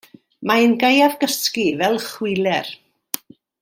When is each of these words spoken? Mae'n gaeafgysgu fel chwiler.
Mae'n 0.51 0.73
gaeafgysgu 0.83 1.67
fel 1.83 2.01
chwiler. 2.09 2.77